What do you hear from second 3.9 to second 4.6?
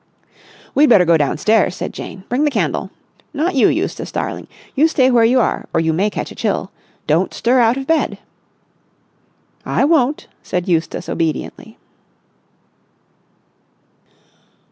darling.